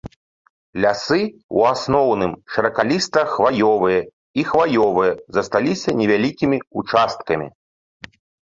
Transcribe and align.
Лясы 0.85 1.19
ў 1.55 1.57
асноўным 1.73 2.33
шыракаліста-хваёвыя 2.55 4.01
і 4.07 4.41
хваёвыя, 4.55 5.13
засталіся 5.39 5.89
невялікімі 6.01 6.57
ўчасткамі. 6.81 7.47